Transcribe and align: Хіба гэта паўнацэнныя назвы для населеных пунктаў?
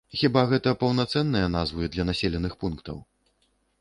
Хіба 0.19 0.41
гэта 0.51 0.71
паўнацэнныя 0.83 1.51
назвы 1.57 1.91
для 1.97 2.03
населеных 2.11 2.59
пунктаў? 2.65 2.97